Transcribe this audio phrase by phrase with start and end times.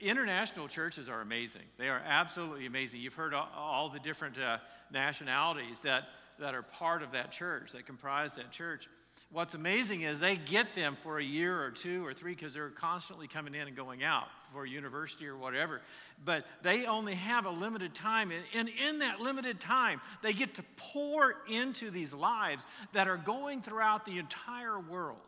[0.00, 1.62] international churches are amazing.
[1.78, 3.00] They are absolutely amazing.
[3.00, 4.58] You've heard all, the different uh,
[4.92, 6.04] nationalities that,
[6.38, 8.88] that are part of that church, that comprise that church.
[9.30, 12.70] What's amazing is they get them for a year or two or three because they're
[12.70, 15.80] constantly coming in and going out for university or whatever.
[16.24, 18.30] But they only have a limited time.
[18.54, 23.62] And in that limited time, they get to pour into these lives that are going
[23.62, 25.18] throughout the entire world.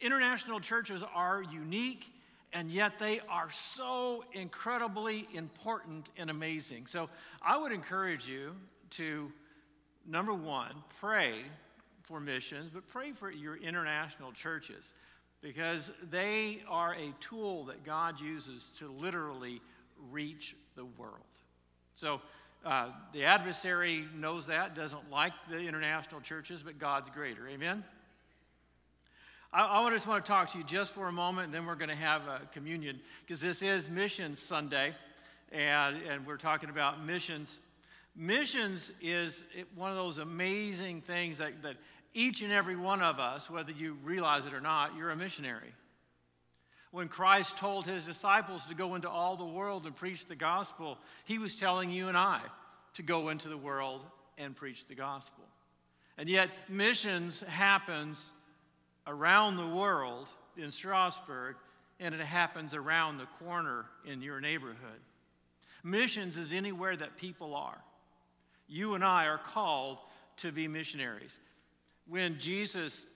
[0.00, 2.04] International churches are unique
[2.52, 6.86] and yet they are so incredibly important and amazing.
[6.86, 7.08] So
[7.40, 8.54] I would encourage you
[8.90, 9.32] to,
[10.06, 11.42] number one, pray
[12.02, 14.92] for missions, but pray for your international churches
[15.40, 19.60] because they are a tool that God uses to literally
[20.10, 21.16] reach the world.
[21.94, 22.20] So
[22.64, 27.48] uh, the adversary knows that, doesn't like the international churches, but God's greater.
[27.48, 27.82] Amen?
[29.54, 31.74] I, I just want to talk to you just for a moment, and then we're
[31.74, 34.94] going to have a communion because this is Mission Sunday,
[35.50, 37.58] and, and we're talking about missions.
[38.16, 41.76] Missions is one of those amazing things that, that
[42.14, 45.74] each and every one of us, whether you realize it or not, you're a missionary.
[46.90, 50.96] When Christ told his disciples to go into all the world and preach the gospel,
[51.24, 52.40] he was telling you and I
[52.94, 54.00] to go into the world
[54.38, 55.44] and preach the gospel.
[56.16, 58.32] And yet, missions happens
[59.06, 61.56] around the world in Strasbourg,
[62.00, 65.00] and it happens around the corner in your neighborhood.
[65.84, 67.78] Missions is anywhere that people are.
[68.68, 69.98] You and I are called
[70.38, 71.36] to be missionaries.
[72.08, 73.06] When Jesus,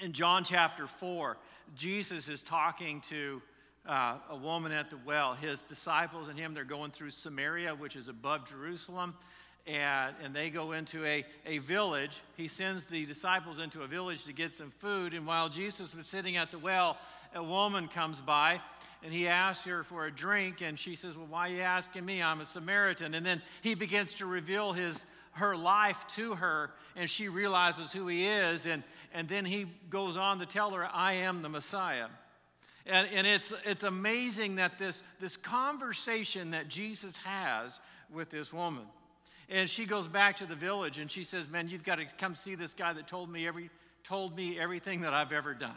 [0.00, 1.36] in John chapter 4,
[1.76, 3.42] Jesus is talking to
[3.86, 5.34] uh, a woman at the well.
[5.34, 9.14] His disciples and him, they're going through Samaria, which is above Jerusalem
[9.70, 12.20] and, and they go into a, a village.
[12.36, 15.14] He sends the disciples into a village to get some food.
[15.14, 16.98] And while Jesus was sitting at the well,
[17.36, 18.60] a woman comes by
[19.04, 20.60] and he asks her for a drink.
[20.60, 22.20] And she says, Well, why are you asking me?
[22.20, 23.14] I'm a Samaritan.
[23.14, 28.08] And then he begins to reveal his, her life to her, and she realizes who
[28.08, 28.66] he is.
[28.66, 28.82] And,
[29.14, 32.08] and then he goes on to tell her, I am the Messiah.
[32.86, 37.80] And, and it's, it's amazing that this, this conversation that Jesus has
[38.12, 38.86] with this woman
[39.50, 42.36] and she goes back to the village and she says, Man, you've got to come
[42.36, 43.68] see this guy that told me, every,
[44.04, 45.76] told me everything that I've ever done.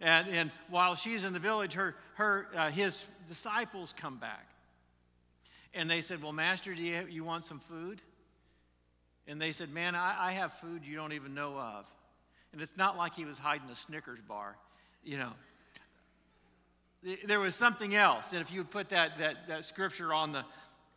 [0.00, 4.46] And, and while she's in the village, her, her, uh, his disciples come back.
[5.74, 8.00] And they said, Well, Master, do you, you want some food?
[9.28, 11.86] And they said, Man, I, I have food you don't even know of.
[12.52, 14.56] And it's not like he was hiding a Snickers bar,
[15.04, 15.32] you know.
[17.26, 18.32] There was something else.
[18.32, 20.44] And if you put that, that, that scripture on the,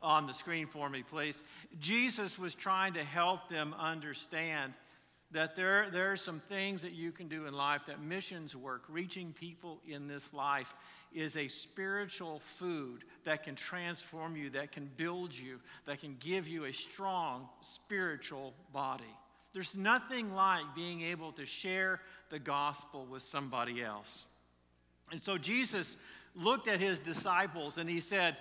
[0.01, 1.41] on the screen for me, please.
[1.79, 4.73] Jesus was trying to help them understand
[5.31, 8.83] that there, there are some things that you can do in life, that missions work,
[8.89, 10.73] reaching people in this life,
[11.13, 16.47] is a spiritual food that can transform you, that can build you, that can give
[16.47, 19.03] you a strong spiritual body.
[19.53, 24.25] There's nothing like being able to share the gospel with somebody else.
[25.11, 25.97] And so Jesus
[26.35, 28.37] looked at his disciples and he said,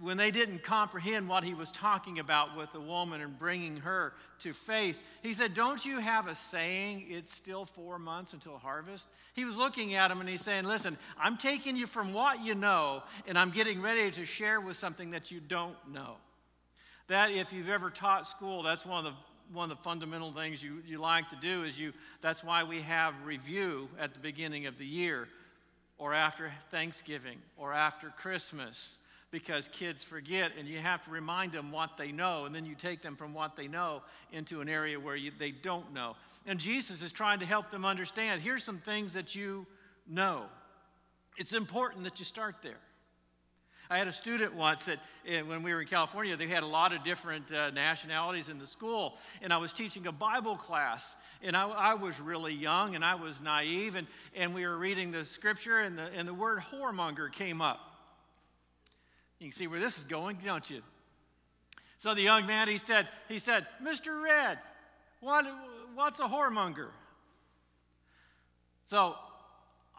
[0.00, 4.14] when they didn't comprehend what he was talking about with the woman and bringing her
[4.40, 9.08] to faith, he said, Don't you have a saying, it's still four months until harvest?
[9.34, 12.54] He was looking at him and he's saying, Listen, I'm taking you from what you
[12.54, 16.16] know, and I'm getting ready to share with something that you don't know.
[17.08, 19.18] That, if you've ever taught school, that's one of the
[19.52, 22.80] one of the fundamental things you, you like to do is you that's why we
[22.80, 25.26] have review at the beginning of the year
[25.98, 28.98] or after thanksgiving or after christmas
[29.30, 32.74] because kids forget and you have to remind them what they know and then you
[32.74, 34.02] take them from what they know
[34.32, 37.84] into an area where you, they don't know and jesus is trying to help them
[37.84, 39.66] understand here's some things that you
[40.08, 40.44] know
[41.36, 42.80] it's important that you start there
[43.92, 46.66] I had a student once that eh, when we were in California, they had a
[46.66, 49.18] lot of different uh, nationalities in the school.
[49.42, 51.16] And I was teaching a Bible class.
[51.42, 53.96] And I, I, was really young and I was naive.
[53.96, 57.89] And, and we were reading the scripture, and the, and the word whoremonger came up.
[59.40, 60.82] You can see where this is going, don't you?
[61.96, 64.22] So the young man, he said, he said, Mr.
[64.22, 64.58] Red,
[65.20, 65.46] what,
[65.94, 66.88] what's a whoremonger?
[68.90, 69.14] So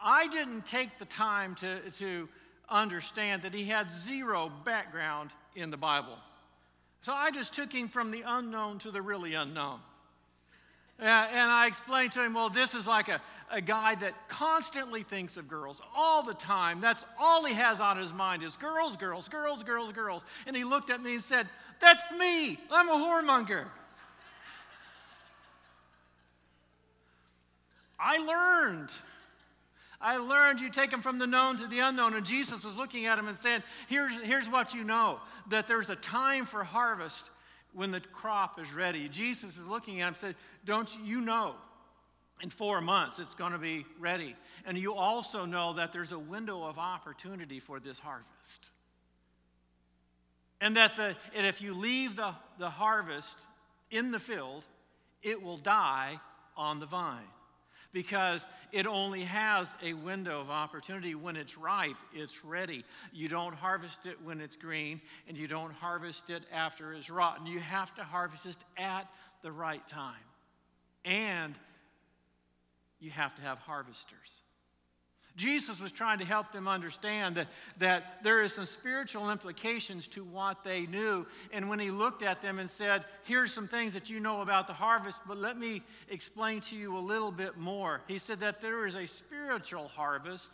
[0.00, 2.28] I didn't take the time to, to
[2.68, 6.18] understand that he had zero background in the Bible.
[7.02, 9.80] So I just took him from the unknown to the really unknown.
[11.02, 13.20] And I explained to him, well, this is like a,
[13.50, 16.80] a guy that constantly thinks of girls all the time.
[16.80, 20.24] That's all he has on his mind is girls, girls, girls, girls, girls.
[20.46, 21.48] And he looked at me and said,
[21.80, 22.58] That's me.
[22.70, 23.66] I'm a whoremonger.
[27.98, 28.90] I learned.
[30.00, 32.14] I learned you take them from the known to the unknown.
[32.14, 35.20] And Jesus was looking at him and saying, here's, here's what you know
[35.50, 37.30] that there's a time for harvest
[37.74, 39.08] when the crop is ready.
[39.08, 40.34] Jesus is looking at him and said,
[40.64, 41.54] Don't you know?
[42.42, 44.34] In four months, it's going to be ready.
[44.66, 48.70] And you also know that there's a window of opportunity for this harvest.
[50.60, 53.36] And that the, and if you leave the, the harvest
[53.90, 54.64] in the field,
[55.22, 56.18] it will die
[56.56, 57.18] on the vine
[57.92, 61.14] because it only has a window of opportunity.
[61.14, 62.84] When it's ripe, it's ready.
[63.12, 67.46] You don't harvest it when it's green, and you don't harvest it after it's rotten.
[67.46, 69.08] You have to harvest it at
[69.42, 70.14] the right time.
[71.04, 71.54] And
[73.00, 74.42] you have to have harvesters.
[75.36, 77.48] Jesus was trying to help them understand that,
[77.78, 81.26] that there is some spiritual implications to what they knew.
[81.52, 84.66] And when he looked at them and said, Here's some things that you know about
[84.66, 88.02] the harvest, but let me explain to you a little bit more.
[88.08, 90.50] He said that there is a spiritual harvest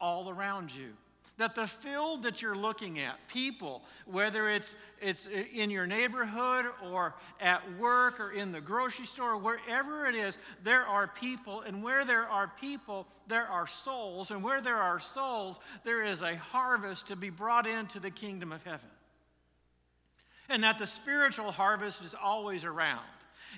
[0.00, 0.92] all around you
[1.40, 7.14] that the field that you're looking at, people, whether it's, it's in your neighborhood or
[7.40, 11.62] at work or in the grocery store, wherever it is, there are people.
[11.62, 14.32] And where there are people, there are souls.
[14.32, 18.52] And where there are souls, there is a harvest to be brought into the kingdom
[18.52, 18.90] of heaven.
[20.50, 23.00] And that the spiritual harvest is always around.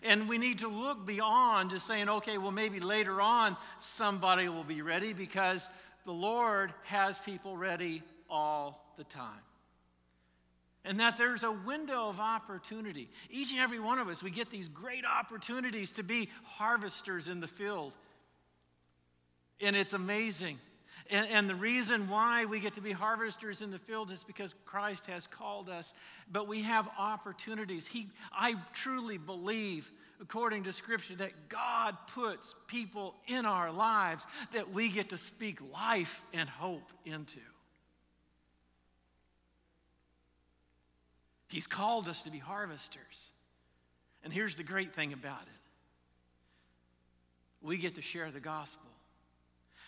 [0.05, 4.62] And we need to look beyond just saying, okay, well, maybe later on somebody will
[4.62, 5.67] be ready because
[6.04, 9.40] the Lord has people ready all the time.
[10.84, 13.08] And that there's a window of opportunity.
[13.31, 17.38] Each and every one of us, we get these great opportunities to be harvesters in
[17.40, 17.93] the field.
[19.60, 20.58] And it's amazing.
[21.08, 24.54] And, and, the reason why we get to be harvesters in the field is because
[24.64, 25.94] Christ has called us.
[26.31, 27.87] But we have opportunities.
[27.87, 29.90] He, I truly believe
[30.23, 35.59] according to Scripture, that God puts people in our lives that we get to speak
[35.73, 37.41] life and hope into.
[41.49, 43.29] He's called us to be harvesters.
[44.25, 45.49] And here's the great thing about it
[47.61, 48.89] we get to share the gospel.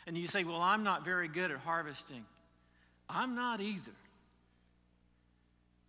[0.06, 2.24] And you say, Well, I'm not very good at harvesting.
[3.08, 3.92] I'm not either.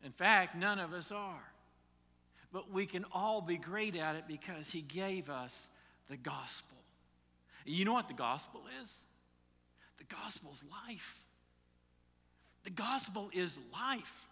[0.04, 1.44] In fact, none of us are
[2.56, 5.68] but we can all be great at it because He gave us
[6.10, 6.78] the gospel.
[7.66, 8.90] You know what the gospel is?
[9.98, 11.20] The gospel is life.
[12.64, 14.28] The gospel is life.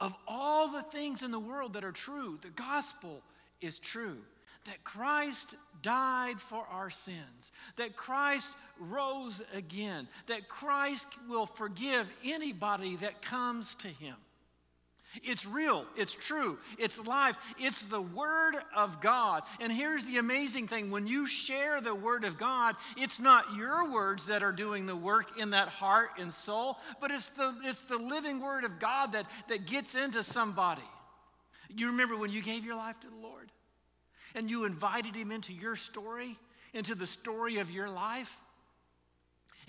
[0.00, 3.22] Of all the things in the world that are true, the gospel
[3.60, 4.16] is true.
[4.64, 8.50] That Christ died for our sins, that Christ
[8.80, 14.16] rose again, that Christ will forgive anybody that comes to him.
[15.22, 19.42] It's real, it's true, it's life, it's the Word of God.
[19.60, 23.92] And here's the amazing thing when you share the Word of God, it's not your
[23.92, 27.82] words that are doing the work in that heart and soul, but it's the, it's
[27.82, 30.82] the living Word of God that, that gets into somebody.
[31.76, 33.50] You remember when you gave your life to the Lord
[34.34, 36.38] and you invited Him into your story,
[36.72, 38.36] into the story of your life?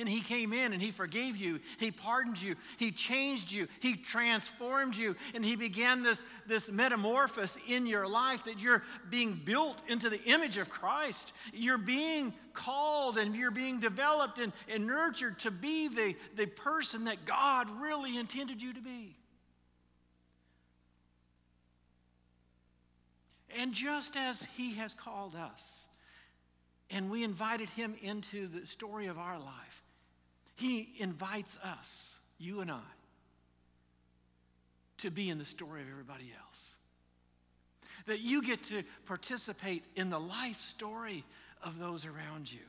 [0.02, 1.60] And he came in and he forgave you.
[1.78, 2.56] He pardoned you.
[2.78, 3.68] He changed you.
[3.82, 5.16] He transformed you.
[5.36, 8.82] And he began this, this metamorphosis in your life that you're
[9.12, 11.34] being built into the image of Christ.
[11.54, 17.06] You're being called and you're being developed and, and nurtured to be the, the person
[17.06, 19.16] that God really intended you to be.
[23.56, 25.86] And just as he has called us,
[26.90, 29.81] and we invited him into the story of our life.
[30.56, 32.80] He invites us, you and I,
[35.00, 36.76] to be in the story of everybody else.
[38.06, 41.24] That you get to participate in the life story
[41.64, 42.60] of those around you.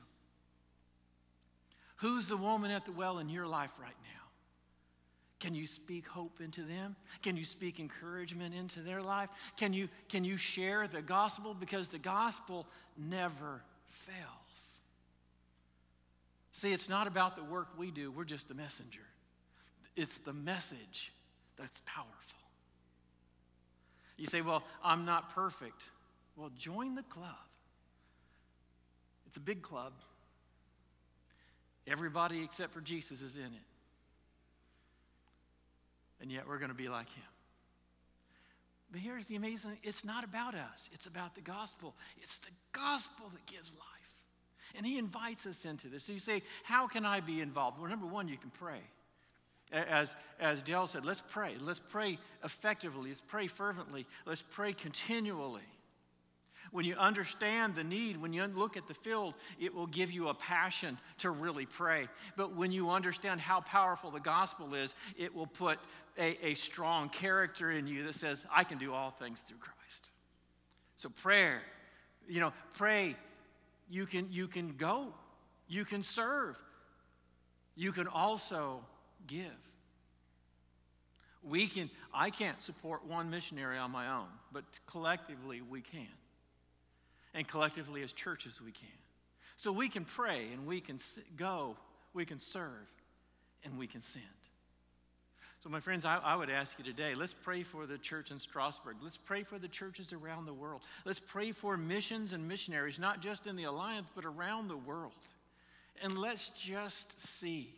[1.96, 4.22] Who's the woman at the well in your life right now?
[5.38, 6.94] Can you speak hope into them?
[7.22, 9.28] Can you speak encouragement into their life?
[9.56, 11.54] Can you, can you share the gospel?
[11.54, 14.41] Because the gospel never fails.
[16.52, 19.00] See, it's not about the work we do, we're just the messenger.
[19.96, 21.12] It's the message
[21.58, 22.12] that's powerful.
[24.16, 25.80] You say, Well, I'm not perfect.
[26.36, 27.34] Well, join the club.
[29.26, 29.92] It's a big club.
[31.86, 33.68] Everybody except for Jesus is in it.
[36.20, 37.24] And yet we're going to be like him.
[38.92, 41.94] But here's the amazing thing it's not about us, it's about the gospel.
[42.22, 43.91] It's the gospel that gives life.
[44.76, 46.04] And he invites us into this.
[46.04, 47.78] So you say, How can I be involved?
[47.78, 48.80] Well, number one, you can pray.
[49.72, 51.54] As, as Dale said, let's pray.
[51.58, 53.08] Let's pray effectively.
[53.08, 54.06] Let's pray fervently.
[54.26, 55.62] Let's pray continually.
[56.72, 60.28] When you understand the need, when you look at the field, it will give you
[60.28, 62.08] a passion to really pray.
[62.36, 65.78] But when you understand how powerful the gospel is, it will put
[66.18, 70.10] a, a strong character in you that says, I can do all things through Christ.
[70.96, 71.62] So, prayer,
[72.28, 73.16] you know, pray.
[73.92, 75.08] You can, you can go,
[75.68, 76.56] you can serve,
[77.76, 78.80] you can also
[79.26, 79.44] give.
[81.42, 86.08] We can, I can't support one missionary on my own, but collectively we can
[87.34, 88.88] and collectively as churches we can.
[89.58, 90.98] So we can pray and we can
[91.36, 91.76] go,
[92.14, 92.88] we can serve,
[93.62, 94.24] and we can send.
[95.62, 98.40] So, my friends, I, I, would ask you today let's pray for the church in
[98.40, 98.96] Strasbourg.
[99.00, 100.80] Let's pray for the churches around the world.
[101.04, 105.12] Let's pray for missions and missionaries, not just in the alliance, but around the world.
[106.02, 107.72] And let's just see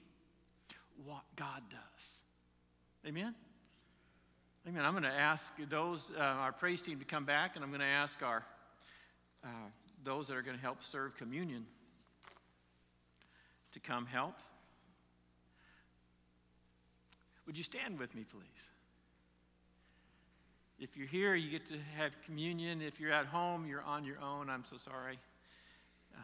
[1.05, 2.09] what God does.
[3.07, 3.35] Amen?
[4.67, 4.83] Amen.
[4.83, 7.81] I'm going to ask those, uh, our praise team, to come back, and I'm going
[7.81, 8.47] to ask our
[9.45, 9.49] uh,
[10.03, 11.67] those that are going to help serve communion
[13.73, 14.37] to come help.
[17.47, 18.69] Would you stand with me, please?
[20.79, 22.83] If you're here, you get to have communion.
[22.83, 24.51] If you're at home, you're on your own.
[24.51, 25.19] I'm so sorry.
[26.15, 26.21] Uh,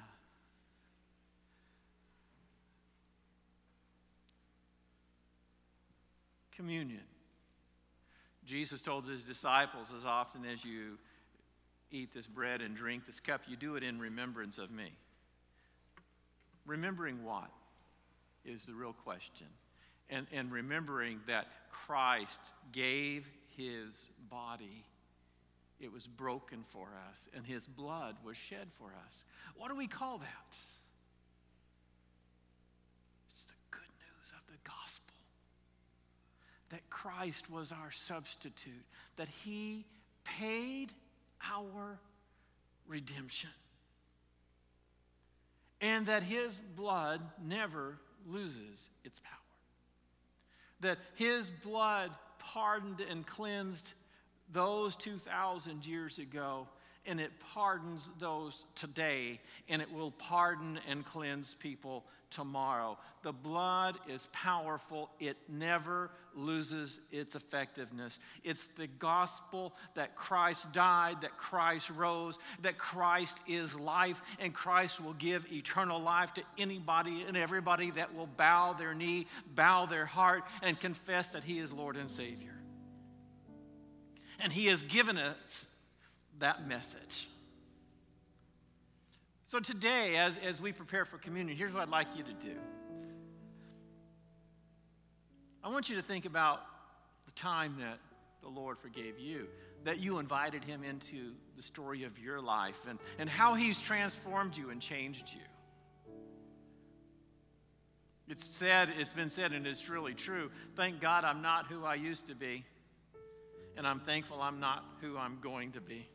[6.56, 7.02] communion.
[8.44, 10.98] Jesus told his disciples as often as you
[11.92, 14.92] eat this bread and drink this cup, you do it in remembrance of me.
[16.66, 17.50] Remembering what
[18.44, 19.46] is the real question.
[20.10, 22.40] And, and remembering that Christ
[22.72, 24.84] gave his body,
[25.78, 29.24] it was broken for us, and his blood was shed for us.
[29.56, 30.56] What do we call that?
[33.30, 35.14] It's the good news of the gospel
[36.70, 38.84] that Christ was our substitute,
[39.16, 39.84] that he
[40.24, 40.92] paid
[41.52, 41.98] our
[42.86, 43.50] redemption.
[45.80, 49.39] And that his blood never loses its power.
[50.80, 53.94] That his blood pardoned and cleansed
[54.52, 56.68] those 2,000 years ago
[57.06, 62.96] and it pardons those today, and it will pardon and cleanse people tomorrow.
[63.22, 68.18] The blood is powerful, it never loses its effectiveness.
[68.44, 75.00] It's the gospel that Christ died, that Christ rose, that Christ is life, and Christ
[75.00, 80.06] will give eternal life to anybody and everybody that will bow their knee, bow their
[80.06, 82.54] heart, and confess that He is Lord and Savior.
[84.38, 85.66] And He has given us
[86.40, 87.28] that message.
[89.46, 92.56] So, today, as, as we prepare for communion, here's what I'd like you to do.
[95.62, 96.60] I want you to think about
[97.26, 97.98] the time that
[98.42, 99.48] the Lord forgave you,
[99.84, 104.56] that you invited Him into the story of your life, and, and how He's transformed
[104.56, 105.42] you and changed you.
[108.28, 110.52] It's said, it's been said, and it's really true.
[110.76, 112.64] Thank God I'm not who I used to be,
[113.76, 116.08] and I'm thankful I'm not who I'm going to be.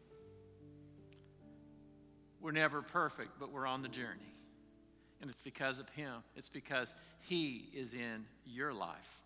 [2.46, 4.32] We're never perfect, but we're on the journey.
[5.20, 9.24] And it's because of Him, it's because He is in your life.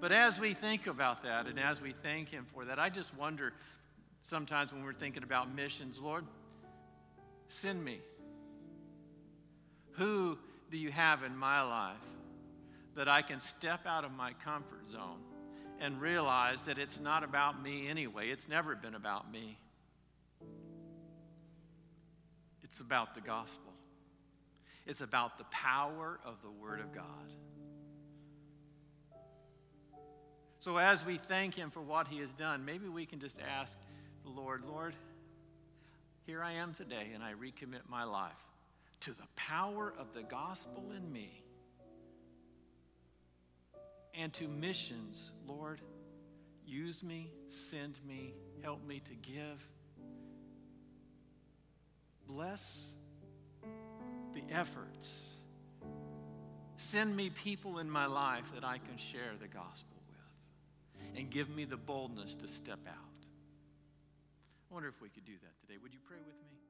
[0.00, 3.12] But as we think about that and as we thank Him for that, I just
[3.16, 3.52] wonder
[4.22, 6.24] sometimes when we're thinking about missions, Lord,
[7.48, 7.98] send me.
[9.94, 10.38] Who
[10.70, 11.96] do you have in my life
[12.94, 15.18] that I can step out of my comfort zone
[15.80, 18.28] and realize that it's not about me anyway?
[18.28, 19.58] It's never been about me.
[22.76, 23.72] It's about the gospel,
[24.84, 27.32] it's about the power of the Word of God.
[30.58, 33.78] So, as we thank Him for what He has done, maybe we can just ask
[34.24, 34.94] the Lord, Lord,
[36.26, 38.32] here I am today, and I recommit my life
[39.00, 41.42] to the power of the gospel in me
[44.14, 45.30] and to missions.
[45.46, 45.80] Lord,
[46.66, 49.66] use me, send me, help me to give
[52.26, 52.90] Bless
[54.34, 55.34] the efforts.
[56.76, 61.18] Send me people in my life that I can share the gospel with.
[61.18, 63.26] And give me the boldness to step out.
[64.70, 65.78] I wonder if we could do that today.
[65.82, 66.65] Would you pray with me?